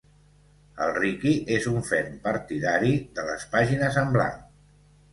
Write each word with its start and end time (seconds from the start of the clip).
El 0.85 0.93
Riqui 0.95 1.33
és 1.59 1.69
un 1.73 1.77
ferm 1.91 2.17
partidari 2.25 2.97
de 3.21 3.29
les 3.31 3.49
pàgines 3.55 4.05
en 4.07 4.15
blanc. 4.21 4.45